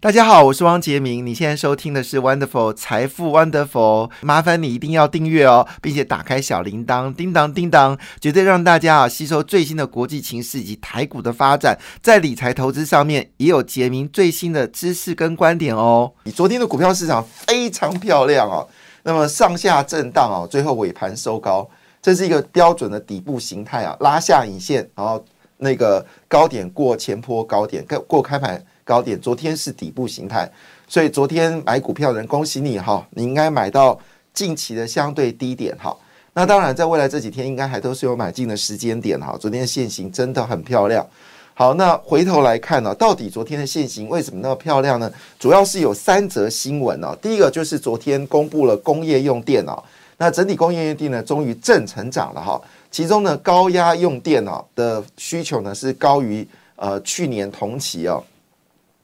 [0.00, 1.26] 大家好，我是汪杰明。
[1.26, 16.12] 你现在收听的是 Wonderful 财富 Wonderful，麻烦你一定要订阅哦，并且打开小铃铛，叮当叮当，绝对让大家啊吸收最新的国际情势以及台股的发展，在理财投资上面也有杰明最新的知识跟观点哦。
[16.22, 18.68] 你昨天的股票市场非常漂亮哦，
[19.02, 21.68] 那么上下震荡哦，最后尾盘收高，
[22.00, 25.24] 这是一个标准的底部形态啊，拉下影线，然后
[25.56, 28.64] 那个高点过前坡高点，过过开盘。
[28.88, 30.50] 高点，昨天是底部形态，
[30.88, 34.00] 所以昨天买股票的人，恭喜你哈，你应该买到
[34.32, 35.94] 近期的相对低点哈。
[36.32, 39.36] 那当然，在未来这几天应该还都是有买进的时间点哈。
[39.38, 41.06] 昨天的线形真的很漂亮。
[41.52, 45.12] 好，那回头来看呢，到底昨天的线形为什么那么漂亮呢？
[45.38, 47.14] 主要是有三则新闻哦。
[47.20, 49.82] 第一个就是昨天公布了工业用电哦，
[50.16, 52.58] 那整体工业用电呢，终于正成长了哈。
[52.90, 58.24] 其中呢，高压用电哦的需求呢是高于呃去年同期哦。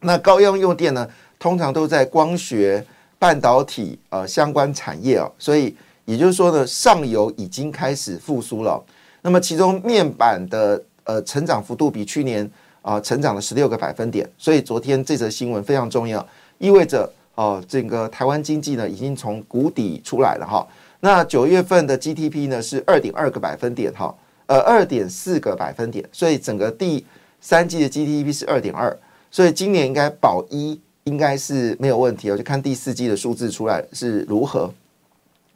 [0.04, 2.84] 那高压用电呢，通常都在光学、
[3.18, 5.74] 半导体呃相关产业哦，所以
[6.04, 8.82] 也就是说呢，上游已经开始复苏了。
[9.22, 12.48] 那么其中面板的呃成长幅度比去年
[12.82, 16.24] 啊成长了十六个百分点，所以昨天这则新闻非常重要，
[16.58, 20.66] 意味着哦这个台湾经济呢已经从谷底出来了哈。
[21.00, 24.14] 那九月份的 GDP 呢是二点二个百分点哈，
[24.48, 27.06] 呃二点四个百分点，所以整个第
[27.40, 28.94] 三季的 GDP 是二点二。
[29.34, 34.72] 所以今年应该保一应该是没有问题，我就看第四季的数字出来是如何。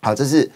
[0.02, 0.50] 好，这是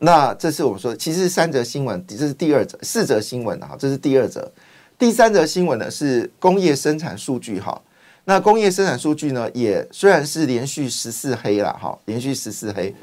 [0.00, 4.52] 那这是我们说，其实三则新闻，这是第二则，四则新闻哈，这是第二则。
[4.98, 7.80] 第三则新闻呢是工业生产数据哈，
[8.26, 12.94] 那工业生产数据呢也虽然是连续十四黑了哈，连续十四黑，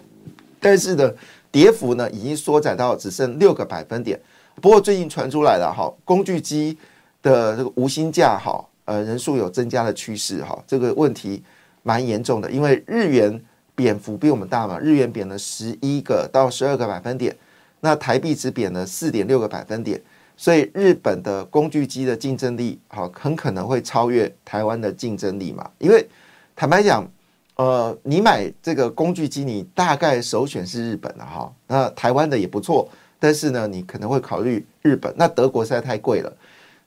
[0.60, 1.12] 但是呢
[1.52, 4.22] 跌幅呢已经缩窄到只剩六个百分点。
[4.62, 6.78] 不过最近传出来了哈，工具机
[7.24, 8.64] 的这个无薪假哈。
[8.86, 11.42] 呃，人数有增加的趋势哈，这个问题
[11.84, 13.42] 蛮严重的，因为日元
[13.76, 17.34] 贬幅比我们大嘛，日元贬了十一个到十二个百分点，
[17.80, 20.02] 那台币只贬了四点六个百分点，
[20.36, 26.06] 所以日本的工具机的竞争力好很可能会超越台湾的竞争力嘛，因为
[26.54, 27.10] 坦白讲，
[27.56, 36.34] 呃，你买这个工具机，你大概首选是日本的哈，那台湾的也不错，但是呢，你可能会考虑日本，那德国实在太贵了，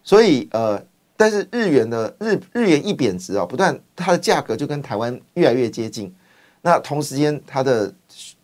[0.04, 0.78] 所以呃。
[1.16, 6.14] 但是日元的日日元一贬值啊，不断它的价格就跟台湾越来越接近。
[6.62, 7.92] 那同时间它的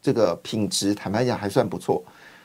[0.00, 2.02] 这个品质，坦白讲还算不错。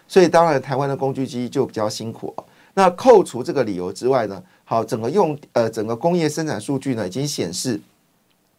[0.07, 2.33] 所以当然台湾的工具机就比较辛苦。
[2.73, 7.79] 那扣除这个理由之外呢，好，整个用呃整个工业生产数据呢已经显示，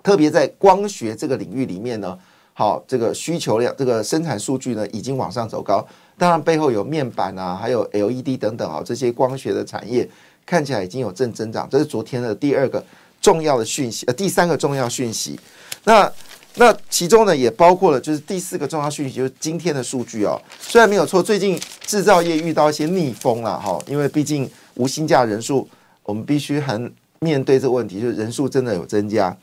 [0.03, 2.19] 特别在光学这个领域里面呢，
[2.53, 5.87] 好，这个需求量这个生产数据呢已经往上走高。
[6.17, 10.09] 当然背后有面板啊，还有 LED 等等啊这些光学的产业。
[10.49, 12.83] 看起来已经有正增长，这是昨天的第二个
[13.21, 15.39] 重要的讯息，呃，第三个重要讯息。
[15.85, 16.11] 那
[16.55, 20.41] 那其中呢，也包括了就是第四个重要讯息，就是今天的数据哦。
[20.59, 25.69] 虽然没有错，最近制造业遇到一些逆风了哈，因为毕竟无薪假人数，
[26.03, 29.37] 我们必须很面对这个问题，就是人数真的有增加。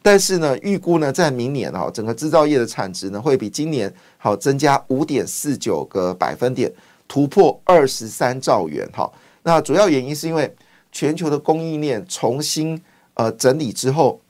[0.00, 6.72] 但是呢，预估呢，在明年哈，整个制造业的产值呢，会比今年好增加五点四九个百分点，
[7.08, 9.10] 突破二十三兆元哈。
[9.44, 10.54] 那主要原因是因为
[10.92, 12.80] 全球的供应链重新
[13.14, 14.20] 呃整理之后，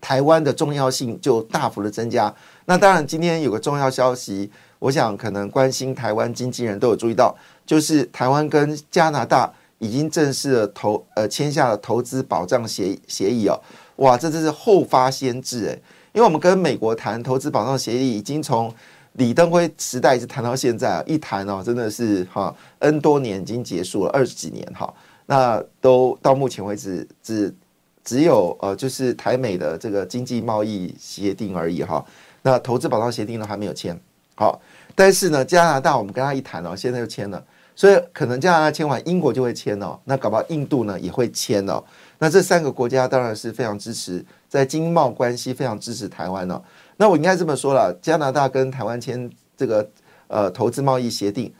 [0.00, 2.34] 台湾的重要性就大幅的增加。
[2.64, 13.60] 那当然，今天有个重要消息，我想可能关心台湾经纪人都有注意到，就是台湾跟加拿大已经正式的投呃签下了投资保障协协议哦。
[13.96, 15.82] 哇，这真是后发先至诶，
[16.12, 18.74] 因为我们跟美国谈投资保障协议已经从。
[19.14, 24.92] 李登辉时代一直谈到现在啊，一谈哦，真的是哈 N 多年已经结束了二十几年哈，
[25.26, 27.54] 那都到目前为止只
[28.02, 32.04] 只有呃就是台美的这个经济贸易协定而已哈，
[32.40, 33.98] 那投资保障协定都还没有签
[34.34, 34.60] 好，
[34.94, 37.44] 但是呢加拿大我们跟他一谈哦，现在就签了，
[37.76, 41.84] 所以可能加拿大签完英国就会签哦，那搞不好印度呢也会签哦，
[42.18, 46.60] 那这三个国家当然是非常支持，在经贸关系非常支持台湾哦。
[46.98, 49.88] 那我应该这么说了，加拿大跟台湾签这个
[50.28, 51.50] 呃投资贸易协定，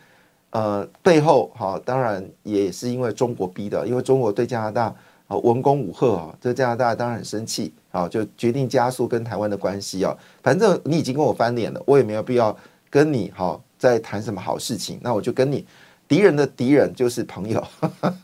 [0.51, 4.95] 呃背后哈当然也是因为中国逼的，因为中国对加拿大
[5.27, 10.15] 啊文攻武赫啊，这加拿大当然很生气啊，就决定加速跟台湾的关系啊。
[10.43, 12.55] 反正你已经跟我翻脸了，我也没有必要
[12.91, 15.65] 跟你哈再谈什么好事情，那我就跟你
[16.13, 17.67] 敌人的敌人就是朋友。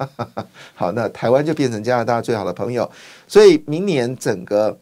[0.77, 2.89] 好，那台湾就变成加拿大最好的朋友，
[3.27, 4.79] 所以明年整个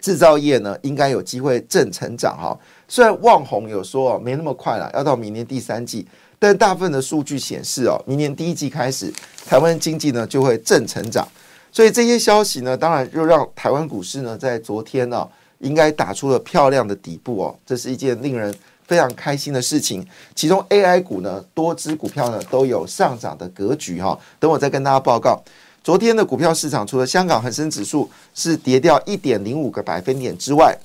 [0.00, 2.58] 制造业呢，应该有机会正成长哈。
[2.88, 6.08] 虽然旺宏有说哦没那么快了，要到明年第三季，
[6.38, 9.12] 但大部分的数据显示哦，明年第一季开始，
[9.44, 11.28] 台湾经济呢就会正成长。
[11.70, 15.28] 所以这些消息呢，当然又让台湾股市呢在昨天呢，
[15.58, 18.54] 应该打出了漂亮的底部哦，这是一件令人
[18.92, 20.06] 非常开心的事情。
[20.34, 24.18] 其中 AI 股呢，多只股票呢都有上涨的格局哈。
[24.38, 25.42] 等我再跟大家报告，
[25.82, 30.76] 昨天的股票市场除了香港恒生指数是跌掉一点零五个百分点之外，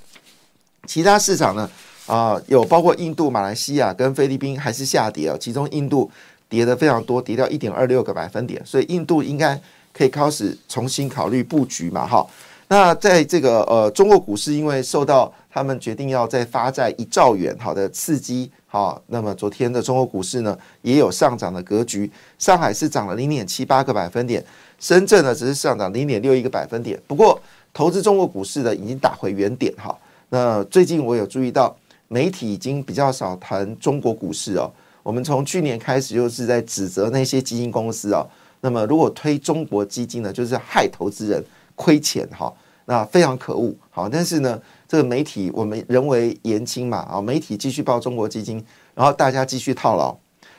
[0.86, 1.70] 其他市场呢
[2.06, 5.38] 啊有包括印度、马来西亚跟菲律宾还是下跌哦。
[5.38, 6.10] 其中印度
[6.48, 9.60] 跌的非常多，跌掉一点二六个百分点，所以印度应该。
[9.94, 12.06] 可以开始重新考虑布局嘛？
[12.06, 12.24] 哈，
[12.70, 22.12] 那在这个呃中国股市，因为受到他们决定要再发债一兆元好的刺激，好，那么昨天的中国股市呢也有上涨的格局。
[22.38, 24.44] 上海是涨了零点七八个百分点，
[24.80, 27.02] 深圳呢只是上涨零点六一个百分点。
[27.08, 27.40] 不过
[27.74, 29.98] 投资中国股市的已经打回原点哈。
[30.30, 31.74] 那最近我有注意到
[32.10, 34.70] 媒体已经比较少谈中国股市哦。
[35.04, 38.28] 我们从去年开始就是在指责那些基金公司哦。
[38.60, 41.42] 那么，如果推中国基金呢，就是害投资人
[41.78, 42.54] 亏钱哈，
[42.86, 43.74] 那非常可恶。
[43.90, 48.62] 好，但是呢，这个媒体我们人为言轻嘛，啊，媒体继续报中国基金，
[48.94, 50.14] 然后大家继续套牢。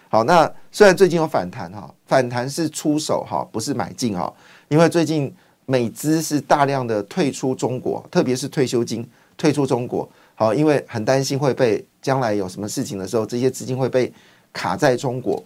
[0.09, 4.33] 好，那虽然最近有反弹哈，反弹是出手哈，不是买进哈，
[4.69, 5.35] 因为最近
[5.67, 9.07] 美资是大量的退出中国，特别是退休金
[9.37, 10.09] 退出中国。
[10.35, 14.11] 好，因为很担心会被将来有什么事情的时候，这些资金会被
[14.53, 15.43] 卡在中国。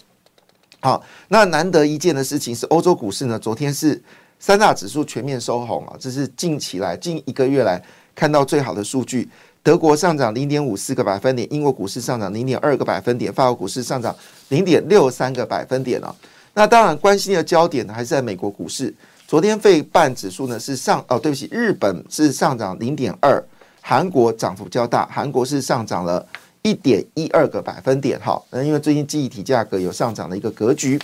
[0.80, 4.00] 好，那难得一见的事情是，欧洲股市呢，昨天是
[4.42, 7.80] 三大指数全面收红啊，这是近期来近一个月来
[8.12, 9.28] 看到最好的数据。
[9.62, 14.12] 德国上涨零点五四个百分点，英国股市上涨零点二个百分点，法国股市上涨
[14.48, 16.12] 零点六三个百分点啊。
[16.54, 18.92] 那当然，关心的焦点呢还是在美国股市。
[19.28, 23.40] 昨天费半指数呢是上哦，对不起，日本是上涨零点二，
[23.80, 26.26] 韩国涨幅较大，韩国是上涨了。
[26.62, 31.00] 一点一二个百分点，哈，那因为最近记忆体价格有上涨的一个格局，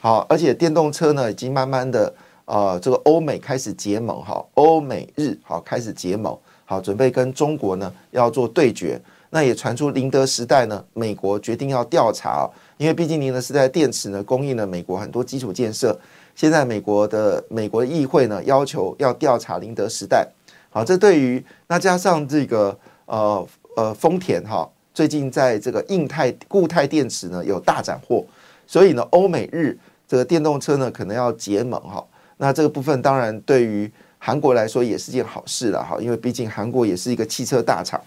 [0.00, 2.12] 好，而且电动车呢已经慢慢的，
[2.46, 9.00] 呃，这个欧美开始结盟，哈，欧美日好开始结盟，好，准备跟中国呢要做对决，
[9.30, 12.48] 那也传出宁德时代呢，美国决定要调查，
[12.78, 15.98] 因为毕竟宁德时代电池呢供应了美国很多基础建设，
[16.36, 20.26] 现在美国的美国议会呢要求要调查宁德时代，
[20.70, 23.46] 好，这对于那加上这个呃
[23.76, 24.68] 呃丰田哈。
[24.94, 28.24] 最近在这个硬态固态电池呢有大斩获，
[28.66, 29.76] 所以呢欧美日
[30.08, 32.02] 这个电动车呢可能要结盟哈。
[32.36, 38.00] 那这个部分当然对于韩国来说也是件好事了哈，因为毕竟韩国也是一个汽车大厂。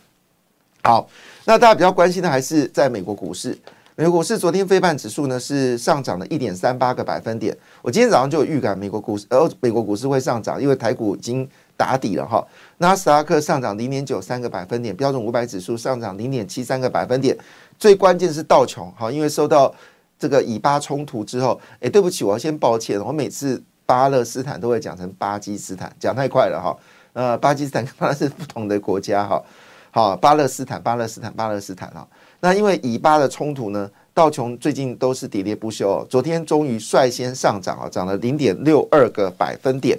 [0.84, 1.08] 好，
[1.46, 3.58] 那大家比较关心的还是在美国股市。
[3.96, 7.56] 美国股市昨天非半指数呢是上涨了一点三八个百分点。
[7.82, 11.48] 我今天早上就有预感美国股市，呃，美国股市会上涨，因为台股已经。
[11.80, 12.46] 打底了哈，
[12.80, 17.38] 纳斯达克上涨零点九三个百分点，标准五百指数上涨零点七三个百分点。
[17.78, 19.74] 最关键是道琼哈，因为受到
[20.20, 26.78] 这个以巴冲突之后，哎，对不起，我要先抱歉，我每次巴勒斯坦都会讲成巴基斯坦，讲太快了哈。
[27.14, 29.44] 呃，巴基斯坦跟巴勒是不同的国家哈。
[29.90, 32.08] 好，巴勒斯坦，巴勒斯坦，巴勒斯坦哈。
[32.40, 39.98] 那因为以巴的冲突呢，道琼最近都是喋喋不休，昨天终于率先上涨啊，涨了零点六二个百分点。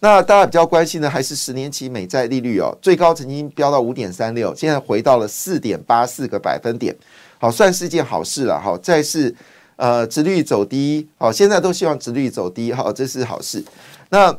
[0.00, 6.92] 那大家比较关心的还是十年期美债利率哦，最高曾经飙到五点三六，现在回到了四点八四个百分点，
[7.38, 8.60] 好，算是件好事了。
[8.60, 9.32] 好，再是
[9.80, 13.64] 呃，殖率走低，好，现在都希望殖率走低，好，这是好事。
[14.10, 14.30] 那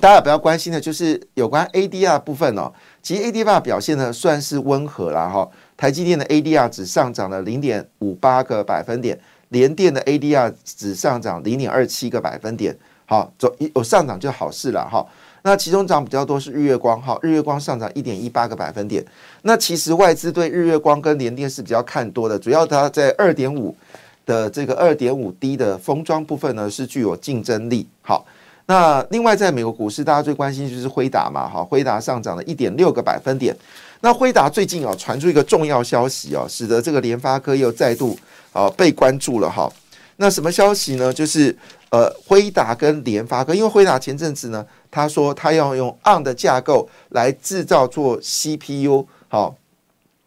[0.00, 12.74] 大家比较关心的就是有关 ADR 部分哦，其实 ADR 表现呢算是温和了哈，台积电的 ADR 只上涨了零点五八个百分点，联电的 ADR 只上涨零点二七个百分点。
[13.04, 15.06] 好，走有上涨就好事了哈。
[15.42, 19.04] 那其中涨比较多是日月光哈，日月光上涨一点一八个百分点。
[19.42, 23.76] 那其实外资对日月光跟联电是比较看多的，主要它在二点五
[24.26, 27.86] 的这个二点五 D 的封装部分呢是具有竞争力。
[28.02, 28.24] 好，
[28.66, 33.56] 那另外在美国股市，大家最关心就是辉达嘛，哈，辉达上涨了一点六个百分点。
[34.00, 38.18] 那辉达最近啊传出一个重要消息哦，使得这个联发科又再度
[38.52, 39.70] 啊被关注了哈。
[40.16, 41.12] 那什么消息呢？
[41.12, 41.56] 就是
[41.90, 49.54] 呃，辉达跟联发科，因为辉达前阵子呢，他说他要用 ARM 的架构来制造做 CPU，好，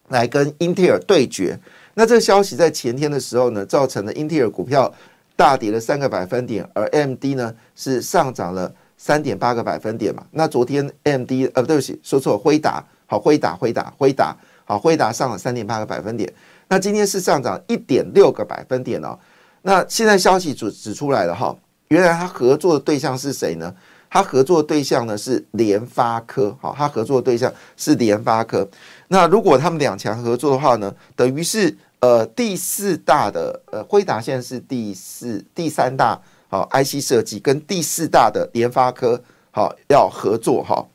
[0.08, 1.58] 来跟英特尔对决。
[1.94, 4.92] 那这个消息在前天的时候呢，造成了英特尔股票
[5.34, 10.24] 大跌了三个百分点，而 MD 呢是上涨了三点八个百分点嘛。
[10.30, 16.32] 那昨天 MD 呃，对不起，说错，辉达，好，辉达，辉达，辉达，好，辉达上了三点八个百分点。
[16.68, 19.18] 那今天是上涨一点六个百分点哦。
[19.62, 21.56] 那现在消息指指出来了哈，
[21.88, 23.74] 原来他合作的对象是谁呢？
[24.10, 28.66] 他合作的对象呢是联发科，好，他合作的对象是联发科。
[29.08, 40.86] 那如果他们两强合作的话呢，等于是呃第四大的呃辉达现在是第四第三大好 IC 设计跟第四大的联发科好要合作哈。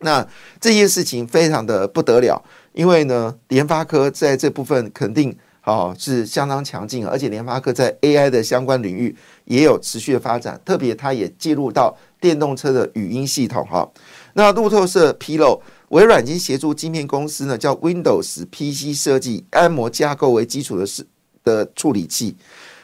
[0.00, 0.26] 那
[0.60, 2.42] 这件事情非常的不得了，
[2.72, 5.36] 因为呢联发科在这部分肯定。
[5.64, 9.14] 哦，是相当强劲，而且联发科在 AI 的相关领域
[9.44, 13.62] 也有持续的发展，特别它也介入到电动车的语音系统。
[13.66, 13.86] 哈，
[14.32, 21.06] 那路透社披露，微软已经协助晶片公司呢，叫 Windows PC 设计安模架构为基础的是
[21.44, 22.36] 的处理器。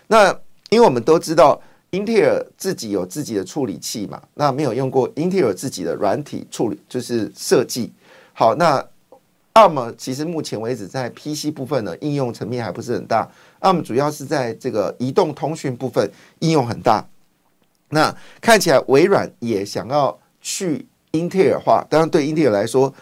[0.08, 0.30] 那
[0.70, 7.92] 因为我们都知道，英特尔自己有自己的处理器嘛，那没有用过英特尔自己的软体处理，就是设计。
[8.32, 8.84] 好，那。
[9.54, 13.30] ARM 其实目前为止在 PC 部分呢，应用层面还不是很大。
[13.61, 17.06] ARM 主要是在这个移动通讯部分应用很大。
[17.90, 20.84] 那看起来微软也想要去
[21.14, 22.92] 英特尔化，当然对英特尔来说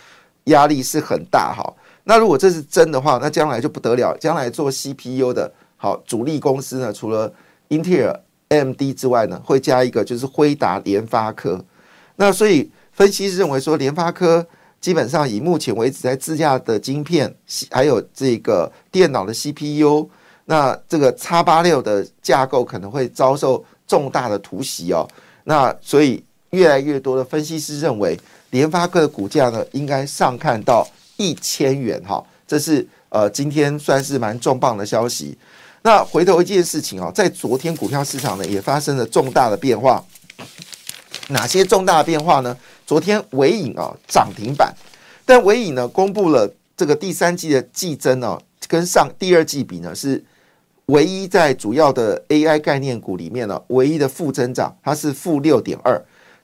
[0.45, 1.63] 压力是很大哈。
[2.05, 4.17] 那如果这是真的话，那将来就不得了。
[4.19, 7.33] 将来做 CPU 的好主力公司呢，除了
[7.69, 11.65] 英特尔、AMD 之外呢，会加一个就是辉达、联发科。
[12.17, 14.47] 那所以分析师认为说，联发科。
[14.83, 17.33] 基本上以目前为止，在自驾的晶片，
[17.71, 20.11] 还有这个电脑的 CPU，
[20.47, 25.07] 那这个叉八六的架构可能会遭受重大的突袭哦。
[25.45, 28.19] 那所以越来越多的分析师认为，
[28.51, 32.23] 联发科的股价呢，应该上看到一千元哈。
[32.47, 35.37] 这是呃今天算是蛮重磅的消息。
[35.81, 40.05] 那回头一件事情哦，在昨天股票市场呢也发生了重大的变化。
[41.29, 42.55] 哪些重大变化呢？
[42.87, 44.75] 昨天伟影啊涨停板，
[45.25, 50.23] 但伟影呢公布了这个第三季的季增呢，跟上第二季比呢是
[50.87, 55.99] 唯一在主要的 AI 概念股里面呢唯一的负增长，它是负六点二。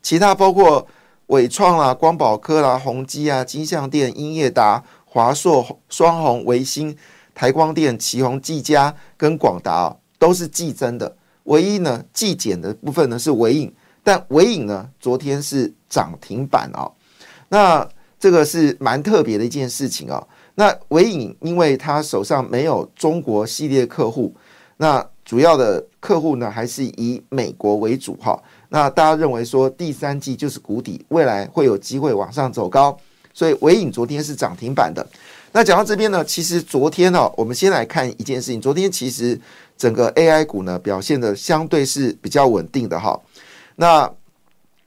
[0.09, 0.89] 其他包括
[1.27, 6.97] 伟创啦、光宝科啦、宏基啊、金相电、英业达、华硕、双红、维新、
[7.35, 13.71] 台光电、旗宏、技嘉跟广达啊，都是季增的，唯一呢季减的部分呢是伟影。
[14.03, 16.91] 但伟影呢，昨天是涨停板哦，
[17.51, 17.87] 那
[18.19, 20.27] 这个是蛮特别的一件事情哦。
[20.55, 24.35] 那伟影因为他手上没有中国系列客户，
[24.79, 28.43] 那主要的客户呢还是以美国为主哈。
[28.69, 32.97] 那大家认为说第三季就是谷底，未来会有机会往上走高，
[33.33, 35.07] 所以伟影昨天是涨停板的。
[35.53, 39.41] 那讲到这边呢，其实昨天呢，我们先来看一件事情，昨天其实
[39.79, 43.19] 整个 AI 股呢表现的相对是比较稳定的哈。
[43.77, 44.11] 那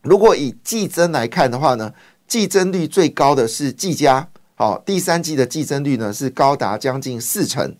[0.03, 1.91] 如果以季增来看的话呢，
[2.27, 7.75] 季增率最高的是季嘉，好，第三季的季增率呢是高达将近四成，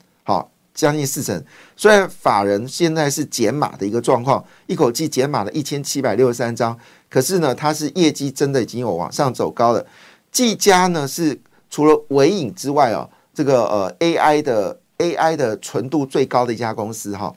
[0.73, 1.43] 将近四成。
[1.75, 6.77] 虽然法人现在是减码的一个状况，一口气减码了一千七百六十三张，
[7.09, 9.85] 可是呢，它是业绩真的已经有往上走高了。
[10.31, 17.33] 技嘉呢是除了伟影之外哦，这个呃 AI 的 AI 的纯度最高的一家公司哈。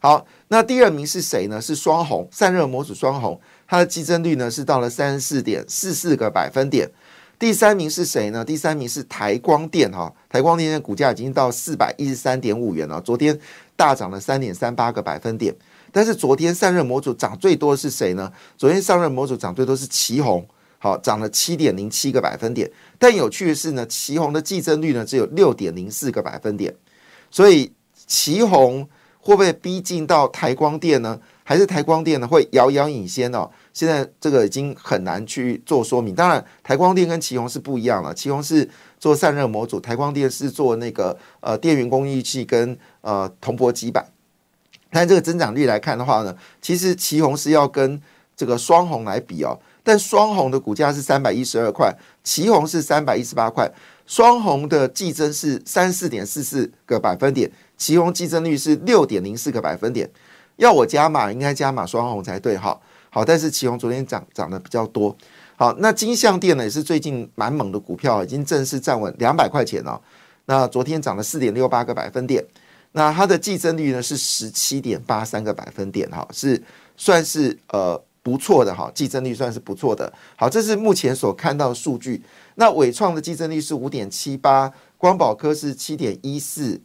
[0.00, 1.60] 好，那第二名是谁呢？
[1.60, 6.90] 是双红散热模组双红，它的激增率呢是到了三十四点四四个百分点。
[7.38, 8.44] 第三名是谁呢？
[8.44, 13.38] 第三名是台光电哈，台光电的股价已经到四百一十三点五元了，昨天
[13.76, 15.54] 大涨了三点三八个百分点。
[15.92, 18.32] 但是昨天散热模组涨最多的是谁呢？
[18.56, 20.46] 昨天散热模组涨最多是旗红，
[20.78, 22.70] 好涨了七点零七个百分点。
[22.98, 26.74] 但有趣的是呢，旗红的计增率呢只有六点零四个百分点，
[27.30, 27.72] 所以
[28.06, 28.88] 旗红。
[29.18, 31.18] 会不会逼近到台光电呢？
[31.42, 33.50] 还是台光电呢会遥遥领先哦？
[33.76, 36.14] 现在这个已经很难去做说明。
[36.14, 38.14] 当然，台光电跟奇宏是不一样了。
[38.14, 38.66] 奇宏是
[38.98, 44.02] 做散热模组，台光电是做那个呃电源供应器跟呃铜箔基板。
[44.90, 48.00] 但这个增长率来看的话呢，其实奇宏是要跟
[48.34, 49.60] 这个双红来比哦。
[49.84, 53.70] 但双红的股价是三百一十二块，奇宏是三百一十八块。
[54.06, 57.52] 双红的季增是三四点四四个百分点。
[57.76, 60.08] 旗宏季增率是六点零四个百分点，
[60.56, 62.80] 要我加码应该加码双红才对哈。
[63.10, 65.16] 好但是旗宏昨天涨涨的比较多。
[65.56, 70.00] 好，那金相店呢也是最近蛮猛的股票，已经正式站稳两百块钱了。
[70.44, 72.44] 那昨天涨了四点六八个百分点，
[72.92, 76.62] 那它的计增率呢是十七点八三个百分点哈，是
[76.96, 80.12] 算是呃不错的哈，计增率算是不错的。
[80.36, 82.22] 好，这是目前所看到的数据。
[82.56, 86.80] 那伟创的计增率是五点七八，光宝科是七点一四。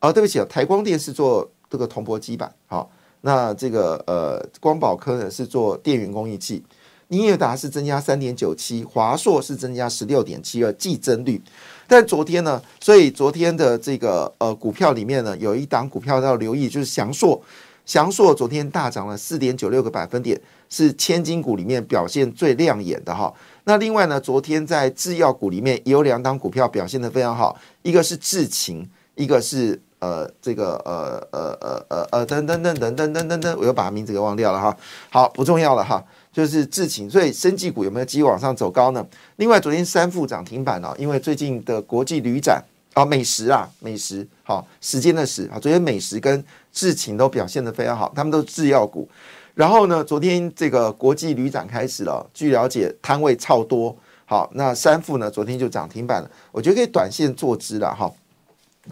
[0.00, 2.90] 啊，对不起啊，台光电是做这个铜箔基板，好，
[3.22, 6.62] 那这个呃光宝科呢是做电源供应器，
[7.08, 11.40] 英业达是增加三点九七，华硕是增加十六点七二，季增率。
[11.88, 17.40] 但昨天呢，所以昨天的这个呃股票里面呢，有一档股票要留意，就是翔硕。
[17.84, 23.32] 翔硕昨天大涨了四点九六个百分点，是千金股里面表现最亮眼的哈。
[23.64, 34.76] 那另外呢，昨天在制药股里面也有两档股票表现的非常好，一个是智勤，一个是呃这个呃呃呃呃呃等等等等等等等等，我又把名字给忘掉了哈。
[35.08, 37.08] 好，不重要了哈，就是智勤。
[37.08, 39.06] 所以生技股有没有机会往上走高呢？
[39.36, 42.60] 另外，昨天三副涨停板哦，因为最近的国际旅展。
[42.94, 46.44] 啊，美食啊，美食，好，时间的时啊，昨天美食跟
[46.74, 49.08] 智勤都表现的非常好，他们都是制药股。
[49.54, 58.12] 然后呢，昨天这个国际旅展开始了，据了解摊位超多，好，那三富呢，昨天就涨停板了，我觉得可以短线做之了哈。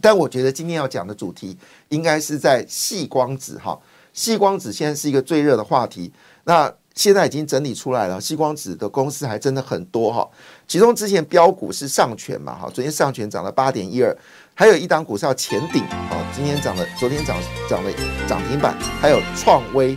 [0.00, 1.56] 但我觉得今天要讲的主题
[1.88, 3.78] 应该是在细光子哈，
[4.12, 6.12] 细光子现在是一个最热的话题，
[6.44, 6.72] 那。
[6.92, 10.28] 现在已经整理出来了，细光子的公司还真的很多哈。
[10.66, 14.14] 其中之前标股是上权嘛，哈，昨天上权涨了八点一二，
[14.54, 17.38] 还有一档股票前顶，哦，今天涨了，昨天涨
[17.70, 17.90] 涨了
[18.28, 19.96] 涨停板，还有创威。